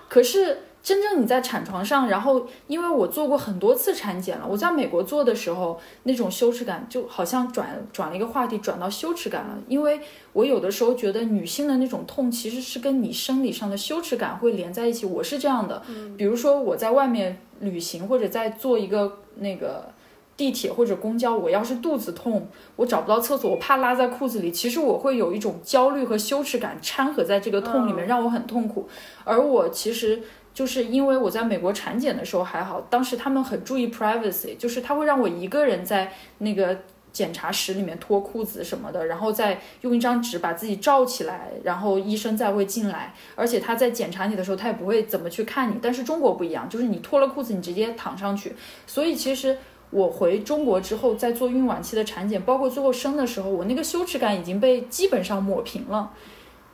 [0.08, 9.58] 可是真正你在产床上，然后因为我做过很多次产检了，我在美国做的时候，那种羞耻感就好像转转了一个话题，转到羞耻感了。
[9.68, 10.00] 因为
[10.32, 15.04] 我有的时候觉得女性的那种痛其实是跟你生理上的羞耻感会连在一起。
[15.06, 15.82] 我是这样的，
[16.16, 17.40] 比如说我在外面。
[17.60, 19.92] 旅行或者在坐一个那个
[20.34, 28.88] 地铁或者公交，我要是肚子痛，我找不到厕所，我怕拉在裤子里，其实我会有一种焦虑和羞耻感掺和在这个痛里面，让我很痛苦。
[29.24, 30.22] 而我其实
[30.54, 36.76] 就是因为我在美国产检的时候还好，当时他们很注意 privacy，就是他会让我一个人在那个。
[37.12, 43.12] 检查室里面脱裤子什么的，然后再用一张纸把自己罩起来，然后医生再会进来。
[43.34, 45.74] 而且他在检查你的时候，他也不会怎么去看你。
[45.82, 48.54] 但是中国不一样，就是你脱了裤子，你直接躺上去。
[48.86, 49.58] 所以其实
[49.90, 56.12] 我回中国之后，在做孕晚期的产检，包括最后生的时候，我那个羞耻感已经被基本上抹平了，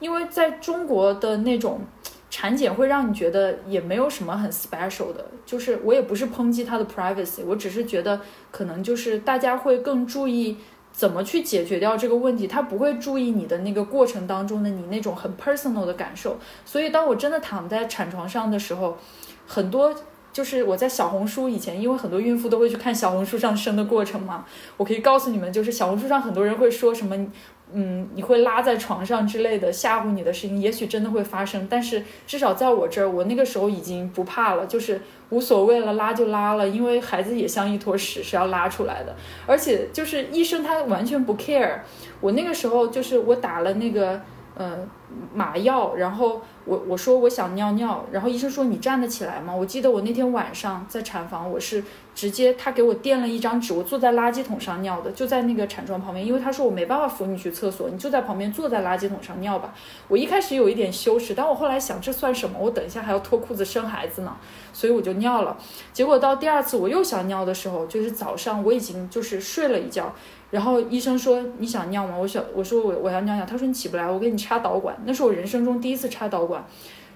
[0.01, 1.81] 因为在中国的那种。
[2.29, 10.57] 产检会让你觉得也没有什么很 special 的，就是我也不是抨击他的 privacy，我只是觉得可能就是大家会更注意
[10.93, 16.37] 怎么去解决掉这个问题，他不会注意你的那个过程当中的你那种很 personal 的感受。
[16.65, 18.99] 所以当我真的躺在产床上的时候，
[19.47, 19.95] 很多
[20.33, 24.45] 就是我在小红书以前，因为很多孕妇都会去看小红书上生的过程嘛，
[24.77, 27.27] 我可以告诉你们，就是小红书上很多人会说什么。
[27.73, 31.67] 嗯，你会拉在床上之类的吓唬你的事情，也许真的会发生。
[31.69, 39.17] 但是至少在我这儿，我那个时候已经不怕了，就是无所谓了，拉就拉了，因为孩子也像一坨屎是要拉出来的。
[39.47, 41.81] 而且就是医生他完全不 care。
[42.21, 44.21] 我那个时候就是我打了那个
[44.57, 44.89] 嗯
[45.35, 49.55] 麻药，然后我我说我想尿尿，然后医生说你站得起来吗？
[49.55, 51.83] 我记得我那天晚上在产房，我是。
[52.17, 59.75] 直接他给我垫了一张纸，我坐在垃圾桶上尿的，就在那个产床旁边，因为他说我没办法扶你去厕所，你就在旁边坐在垃圾桶上尿吧。
[60.09, 62.59] 我一开始有一点羞耻，但我后来想这算什么？
[62.59, 64.35] 我等一下还要脱裤子生孩子呢，
[64.73, 65.59] 所以我就尿了。
[65.93, 70.15] 结果到第二次我又想尿的时候，就是早上我已经就是睡了一觉，
[70.51, 72.17] 然后医生说你想尿吗？
[72.17, 76.65] 我想我说我我要尿尿，他说你起不来，我给你插导管，那是我人生中第一次插导管。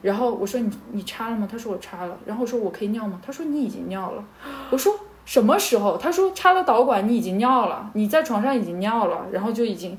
[0.02, 1.48] 然后我说你你插了吗？
[1.50, 2.18] 他说我插了。
[2.26, 3.20] 然后我说我可以尿吗？
[3.24, 4.24] 他说你已经尿了。
[4.70, 5.96] 我说什么时候？
[5.96, 9.98] 他说插了导管，你已经尿了，你在床上已经尿了，然后就已经，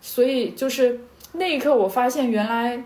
[0.00, 1.00] 所以就是
[1.32, 2.84] 那一刻我发现原来。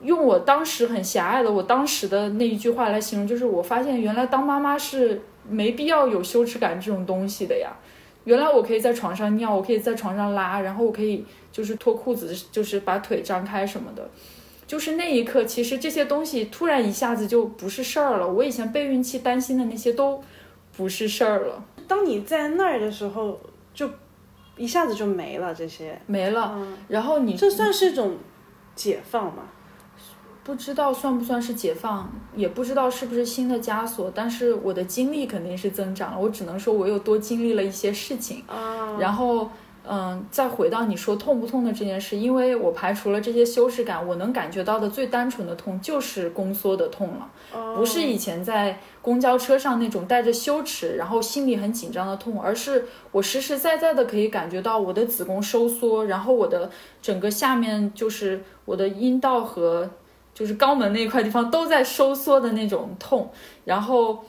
[0.00, 7.72] 用我当时很狭隘的，我当时的那一句话来形容，就是我发现原来当妈妈是没必要有羞耻感这种东西的呀。
[8.28, 14.06] 原来我可以在床上尿，我可以在床上拉，然后我可以就是脱裤子，就是把腿张开什么的。
[14.66, 18.28] 就是那一刻，其实这些东西突然一下子就不是事儿了。
[18.30, 20.22] 我以前备孕期担心的那些都
[20.76, 21.64] 不是事儿了。
[21.86, 23.40] 当你在那儿的时候，
[23.72, 23.88] 就
[24.58, 26.54] 一下子就没了这些，没了。
[26.88, 28.18] 然后你这算是一种
[28.76, 29.44] 解放吗？
[30.48, 36.18] 不知道算不算是解放，也不知道是不是新的枷锁，但是我的经历肯定是增长了。
[36.18, 38.42] 我只能说，我又多经历了一些事情。
[38.98, 39.50] 然后，
[39.86, 56.70] 嗯，再回到你说痛不痛的这件事，因为我排除了这些羞耻感，我能感觉到的最单纯的痛就是宫缩的痛了，不是以前在公交车上那种带着羞耻，然后心里很紧张的痛，而是我实实在在的可以感觉到我的子宫收缩，然后我的
[57.02, 59.90] 整个下面就是我的阴道和。
[60.38, 63.28] 就是肛门那一块地方都在收缩的那种痛，
[63.64, 64.24] 然后，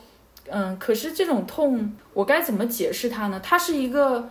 [0.49, 3.39] 嗯，可是这种痛我该怎么解释它呢？
[3.43, 4.27] 它是一个，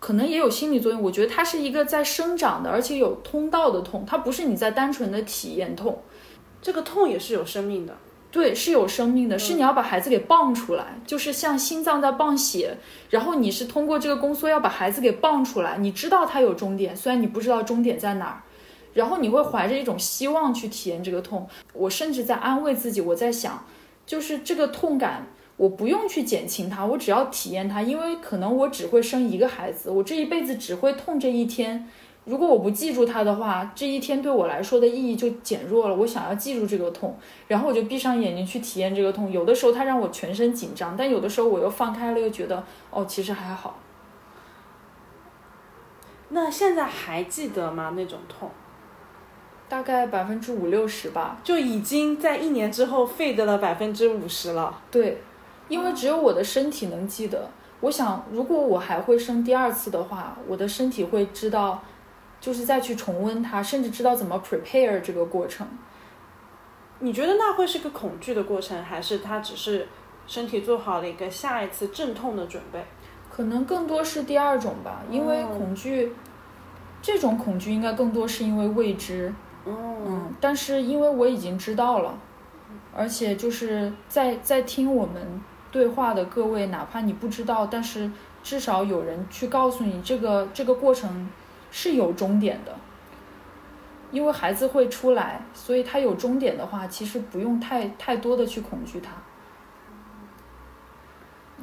[0.00, 1.00] 可能也有心理作用。
[1.00, 6.02] 我觉得它是一个在生长的，而且有通道的痛，它不是你在单纯的体验痛。
[6.60, 7.96] 这个痛也是有生命的，
[8.32, 12.76] 对，是有生命的，是你要把孩子给泵出来，就是像心脏在泵血，
[13.10, 15.78] 然后你是通过这个宫缩要把孩子给泵出来。
[15.78, 18.42] 你知道它有终点，虽然你不知道终点在哪儿。
[18.94, 23.64] 然后你会怀着一种希望去体验这个痛，我甚至在安慰自己，我在想，
[24.04, 25.26] 就是这个痛感，
[25.56, 31.88] 我不用去减轻它，我只要体验它，因为可能我只会生一个孩子，我这一辈子只会痛这一天。
[32.24, 35.96] 如果我不记住它的话，这一天对我来说的意义就减弱了。
[35.96, 39.28] 我想要记住这个痛，然后我就闭上眼睛去体验这个痛。
[39.32, 43.80] 有的时候它让我全身紧张，但有的时候我又放开了，又觉得哦，其实还好。
[46.28, 47.94] 那现在还记得吗？
[47.96, 48.48] 那种痛？
[49.72, 54.78] 大概百分之五六十吧，就已经在一年之后废掉了百分之五十了。
[54.90, 55.22] 对，
[55.66, 57.48] 因为只有我的身体能记得。
[57.80, 61.82] 我想，如果我还会生第二次的话，我的身体会知道，
[62.38, 65.66] 就是再去重温它，甚至知道怎么 prepare 这个过程。
[66.98, 69.88] 你觉得那会是个恐惧的过程，还是它只是
[70.26, 72.84] 身体做好了一个下一次阵痛的准备？
[73.34, 76.12] 可能更多是第二种吧，因为恐惧，
[77.00, 79.32] 这种恐惧应该更多是因为未知。
[79.64, 82.18] 嗯，但是因为我已经知道了，
[82.94, 88.10] 而且就是在在听我们对话的各位，哪怕你不知道，但是
[88.42, 91.28] 至少有人去告诉你，这个这个过程
[91.70, 92.74] 是有终点的。
[94.10, 99.12] 因为孩子会出来，所以他有终点的话，其实不用太太多的去恐惧他，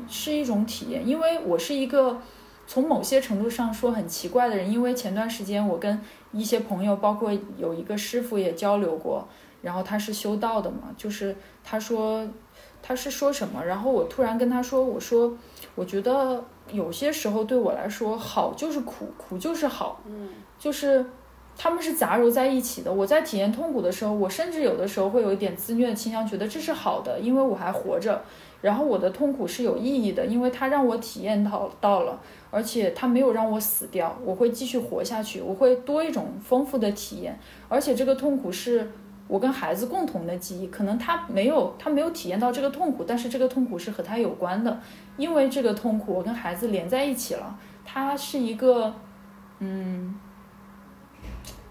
[0.08, 1.08] 是一种体验。
[1.08, 2.22] 因为我是一个。
[2.70, 6.00] 从某些程度上说很奇怪的人，因为前段时间我跟
[6.32, 9.28] 一些朋友，包括有一个师傅也交流过，
[9.64, 12.24] 然后他是修道的嘛，就是他说
[12.84, 15.36] 他是说什么，然后我突然跟他说，我说
[15.74, 20.30] 我觉得有些时候对我来说好就是苦，苦就是好，嗯，
[20.60, 21.04] 就是
[21.58, 22.94] 他们是杂糅在一起的。
[22.94, 28.22] 我在体验痛苦的时候，我甚至有的时候会有一点自虐的倾向，觉得这是好的，因为我还活着。
[28.62, 32.20] 然后我的痛苦是有意义的，因为它让我体验到到了，
[32.52, 38.92] 而且它没有让我死掉，我会继续活下去，我会多一种丰富的体验，而且这个痛苦是
[39.28, 44.80] 我跟孩子共同的记忆，可能他没有他没有体验到这个痛苦，但是这个痛苦是和他有关的，
[45.18, 48.94] 因为这个痛苦我跟孩子连在一起了，它是一个，
[49.60, 50.16] 嗯，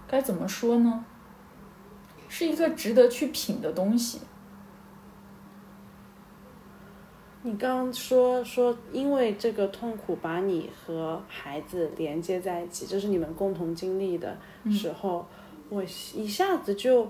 [0.07, 1.05] 该怎么说呢？
[2.29, 4.21] 是一个值得去品的东西。
[7.49, 14.37] 你刚刚说说，因为这个痛苦把你和孩子连接在一起，这是你们共同经历的
[14.71, 15.25] 时候，
[15.71, 17.09] 我一下子就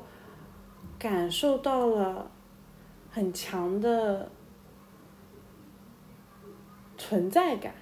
[0.97, 2.31] 感受到了
[3.11, 4.31] 很强的
[6.97, 7.75] 存在感。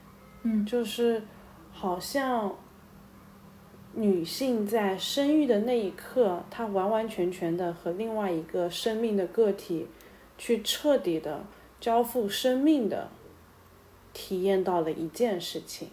[0.43, 1.23] 嗯，就是
[1.71, 2.55] 好像
[3.93, 9.87] 女性在生育的那一刻，她完完全全的和另外一个生命的个体
[10.39, 11.45] 去彻底的。
[11.81, 13.09] 交付生命的，
[14.13, 15.89] 体验到了一件事情，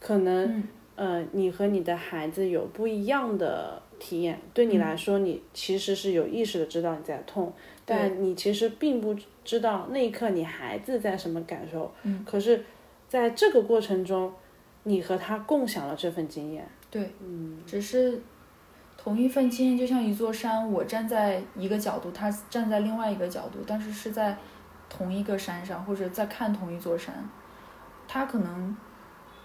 [0.00, 0.62] 可能
[0.96, 4.40] 呃，你和你的孩子有不一样的体验。
[4.54, 7.52] 对你来说，你其实是有意识的知道你在痛，
[7.84, 11.92] 但你其实并不知道那一刻你孩子在什么感受。
[12.02, 12.24] 嗯。
[12.24, 12.64] 可是，
[13.08, 14.32] 在这个过程中，
[14.84, 16.68] 你和他共享了这份经验。
[16.90, 17.10] 对。
[17.20, 17.58] 嗯。
[17.66, 18.20] 只是。
[18.94, 24.36] 同一份经验就像一座山，我站在一个角度，他站在另外一个角度，但是是在
[24.94, 27.14] 同一个山上，或者在看同一座山。
[28.06, 28.76] 他可能，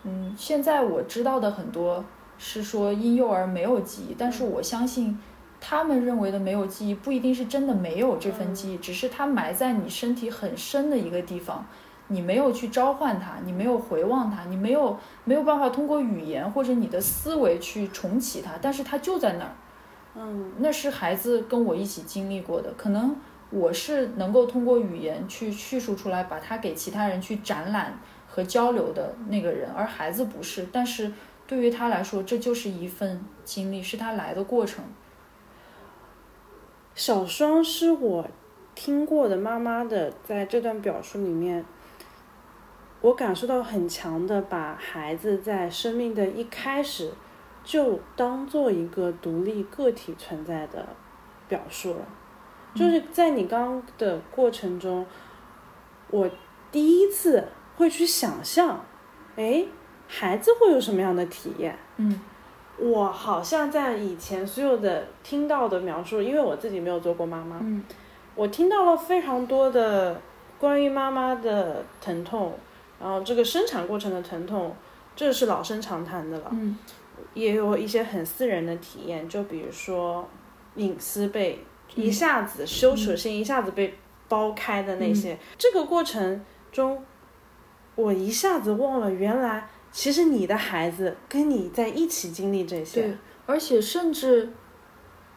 [0.04, 2.04] 嗯，现在我知道的很多
[2.38, 5.18] 是说婴幼儿没有记忆，但是我相信
[5.62, 11.66] 他们认为的没有记忆不一定是真的没有这份记忆，只是它埋在你身体很深的一个地方。
[12.10, 19.52] 你没有去召唤它，你没有回望它，你没有没有办法通过语言或者你的思维去重启它，但是它就在那儿。
[20.16, 23.14] 嗯，那是孩子跟我一起经历过的，可能
[23.50, 30.68] 我是能够通过语言去叙述出来，把它给其他人去展览和交流的那个人，而孩子不是。
[30.72, 31.12] 但是
[31.46, 34.84] 对于他来说，这就是一份经历，是他来的过程。
[36.94, 38.28] 小双是我
[38.76, 41.64] 听过的妈妈的，在这段表述里面。
[43.00, 47.14] 我感受到很强的，把孩子在生命的一开始
[47.64, 50.88] 就当做一个独立个体存在的
[51.48, 52.00] 表述了。
[52.78, 55.06] 就是在你刚的过程中，
[56.12, 56.30] 我
[56.72, 57.44] 第一次
[57.76, 58.86] 会去想象，
[59.36, 59.66] 哎，
[60.08, 61.78] 孩子会有什么样的体验？
[61.98, 62.22] 嗯，
[62.78, 67.84] 我好像在以前所有的听到的描述，因为我自己没有做过妈妈，嗯，
[68.36, 70.22] 我听到了非常多的
[70.60, 72.54] 关于妈妈的疼痛。
[73.00, 74.76] 然后这个生产过程的疼痛，
[75.16, 76.48] 这是老生常谈的了。
[76.52, 76.76] 嗯，
[77.36, 80.28] 也有一些很私人的体验，就比如说
[80.78, 81.64] 隐私被
[81.98, 83.96] 一下子羞耻心一下子被
[84.30, 85.38] 剥开的那些。
[85.58, 87.04] 这个过程中，
[87.96, 93.02] 我一下子忘了，原来其实你的孩子跟你在一起经历这些。
[93.02, 94.54] 对，而且甚至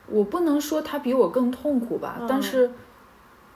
[0.06, 2.70] 我不能说他比我更痛苦吧，但是。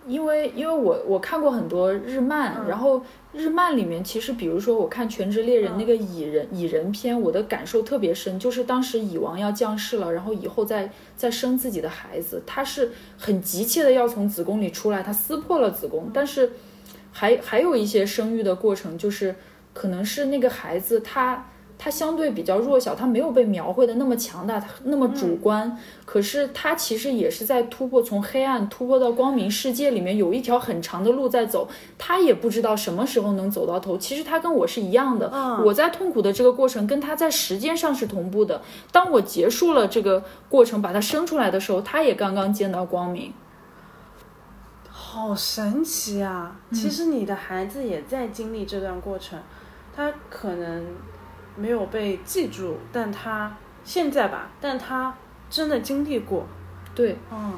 [0.07, 3.02] 因为因为我我看过很多日漫，然后
[3.32, 16.52] 日漫里面其实比如说我看《全职猎人》那个蚁人蚁人篇，我的感受特别深，就是当时蚁王要降世了，然后以后再再生自己的孩子，他是很急切的要从子宫里出来，他撕破了子宫，但是
[17.12, 19.34] 还还有一些生育的过程，就是
[19.72, 21.46] 可能是那个孩子他。
[21.77, 25.77] 他相对比较弱小，他没有被描绘的那么强大，那么主观。
[26.07, 31.68] 可是他其实也是在突破，从黑暗突破到光明世界里面，有一条很长的路在走。
[31.99, 33.99] 他也不知道什么时候能走到头。
[33.99, 35.29] 其实他跟我是一样的，
[35.64, 38.62] 我在痛苦的这个过程跟他在时间上是同步的。
[38.91, 43.33] 当我结束了这个过程，把他生出来的时候，他也刚刚见到光明。
[44.89, 46.57] 好神奇啊！
[46.72, 49.39] 其实你的孩子也在经历这段过程，
[49.95, 50.85] 他可能。
[51.57, 55.14] 没有被记住，但他现在吧，但他
[55.48, 56.46] 真的经历过，
[56.94, 57.55] 对，嗯，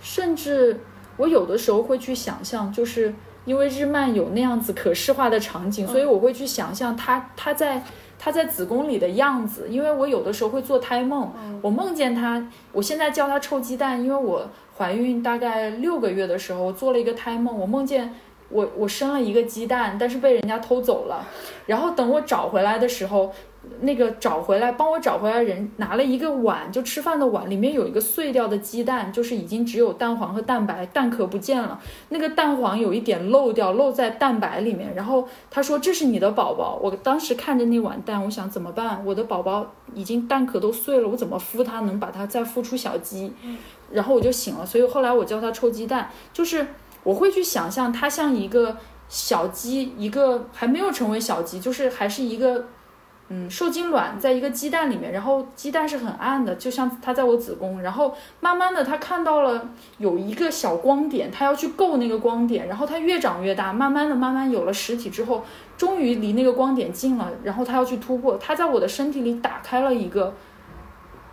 [0.00, 0.80] 甚至
[1.16, 3.14] 我有的时候会去想象，就是
[3.44, 7.82] 因为日漫有那样子可视化的场景，所以我会去想象他他在
[8.18, 11.32] 他在子宫里的样子，因为我有的时候会做胎梦，
[11.62, 18.14] 我梦见他，我现在叫他臭鸡蛋，因为我怀孕大概六个月的时候做了一个胎梦，我梦见。
[18.50, 21.26] 我我生了一个鸡蛋，但是被人家偷走了。
[21.66, 23.32] 然后等我找回来的时候，
[23.82, 31.80] 那个找回来帮我找回来人拿了一个碗，就吃饭的碗，里面有一个碎掉的鸡蛋，就是已经只有蛋黄和蛋白，蛋壳不见了。
[32.08, 34.92] 那个蛋黄有一点漏掉，漏在蛋白里面。
[34.96, 36.80] 然后他说这是你的宝宝。
[36.82, 39.00] 我当时看着那碗蛋，我想怎么办？
[39.06, 43.32] 我的宝宝已经蛋壳都碎了，我怎么孵它能把它再孵出小鸡？
[43.92, 44.66] 然后我就醒了。
[44.66, 46.66] 所以后来我叫他臭鸡蛋，就是。
[47.02, 48.76] 我会去想象它像一个
[49.08, 52.66] 小鸡，一个还没有成为小鸡，就是还是一个，
[53.28, 65.42] 嗯，受精卵在一个鸡蛋里面，然后鸡蛋是很暗的，就像它在我子宫，然后慢慢的它看到了有一个小光点，它要去够那个光点，然后它越长越大，慢慢的慢慢有了实体之后，
[65.76, 70.34] 终于离那个光点近了，然后它要去突破，它在我的身体里打开了一个。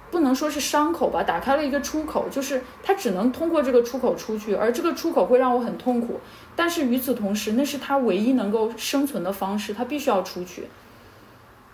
[0.10, 6.20] 不能说是伤口吧，打开了一个出口，就是他只能通过这个出口出去，而这个出口会让我很痛苦。
[6.56, 10.68] 但是与此同时，那是他唯一能够生存的方式，他必须要出去。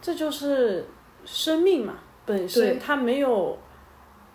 [0.01, 0.85] 这就是
[1.25, 1.93] 生命嘛，
[2.25, 3.57] 本身它没有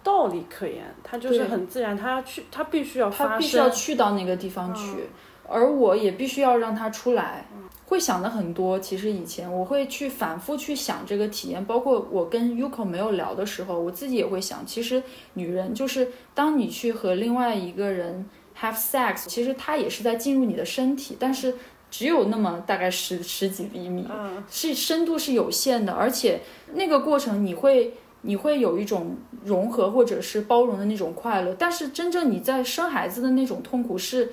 [0.03, 5.11] 道理可言，它就是很自然，它要去，它必须要发生，必须要去到那个地方去，
[5.47, 7.45] 而我也必须要让它出来。
[7.89, 18.27] 会想的很多，其实以前我会去反复去想这个体验，包括我跟 Yuko 没有聊的时候，我自己也会想，其实女人就是当你去和另外一个人
[18.61, 21.55] have sex，其实她也是在进入你的身体，但是
[21.91, 24.07] 只有那么大概十十几厘米，
[24.51, 26.43] 是深度是有限的，而且
[26.75, 34.19] 那个过程你会你会有一种融合或者是包容的那种快乐，但是真正你在生孩子的那种痛苦是。
[34.19, 34.33] 是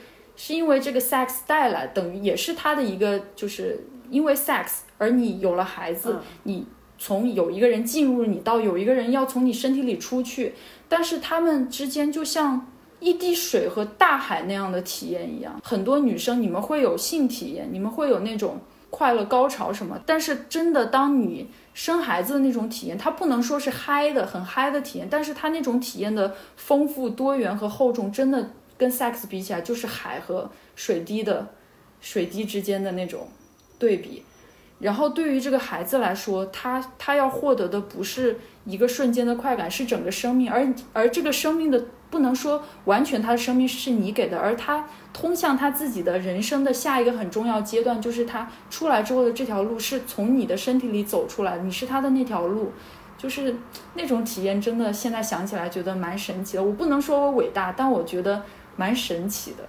[0.49, 3.79] 因为这个 sex 带来，等于也是他的一个，就是
[4.09, 6.65] 因为 sex，而你有了孩子，你
[6.97, 10.53] 从有一个人进入你到有一个人要从你身体里出去，
[10.87, 12.67] 但是他们之间就像
[12.99, 15.59] 一滴水和大海那样的体验一样。
[15.63, 18.59] 很多女生你们会有性体验，你们会有那种
[18.89, 31.47] 快乐高潮什么，但是真的当你生孩子的那种体验，它不能说是嗨的很嗨的体验，但是它那种体验的丰富多元和厚重，真的跟 sex 比起来就是海和水滴的
[32.01, 33.27] 水滴之间的那种
[33.79, 34.23] 对比。
[34.77, 40.51] 然后对于这个孩子来说，他他要获得的不是一个瞬间的快感，是整个生命。
[40.51, 52.73] 而而这个生命的不能说完全他的生命是你给的，而他通向他自己的人生的下一个很重要阶段，就是他出来之后的这条路是从你的身体里走出来，你是他的那条路，
[53.17, 53.55] 就是
[53.93, 56.63] 那种体验，真的现在想起来觉得蛮神奇的。
[56.63, 58.43] 我不能说我伟大，但我觉得
[58.75, 59.67] 蛮神奇的。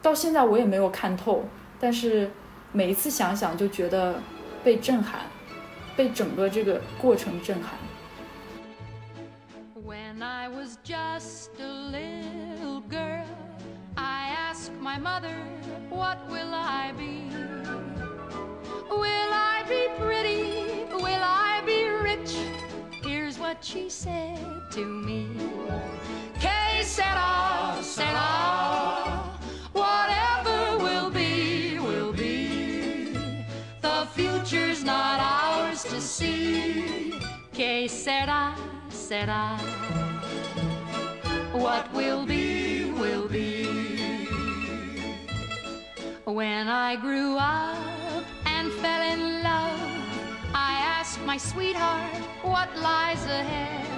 [0.00, 1.44] 到现在我也没有看透，
[1.80, 2.30] 但是
[2.72, 4.20] 每一次想想就觉得。
[4.64, 5.20] 被震撼，
[5.96, 7.78] 被整个这个过程震撼。
[9.86, 13.24] When I was just a little girl,
[13.94, 15.32] I asked my mother,
[15.90, 17.30] What will I be?
[18.90, 20.84] Will I be pretty?
[20.92, 22.36] Will I be rich?
[23.02, 24.38] Here's what she said
[24.72, 25.28] to me.
[26.88, 28.28] Sera, sera.
[29.72, 33.12] Whatever will be, will be.
[33.82, 37.12] The future's not ours to see.
[37.52, 38.54] Que sera,
[38.88, 39.58] sera.
[41.52, 43.66] What will be, will be.
[46.24, 49.78] When I grew up and fell in love,
[50.54, 53.97] I asked my sweetheart what lies ahead.